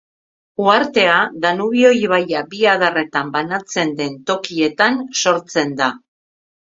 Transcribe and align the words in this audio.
Uhartea 0.61 1.17
Danubio 1.43 1.91
ibaia 2.05 2.41
bi 2.53 2.61
adarretan 2.71 3.29
banatzen 3.35 3.91
den 3.99 4.15
tokietan 4.31 4.97
sortzen 5.21 5.77
da. 5.83 5.91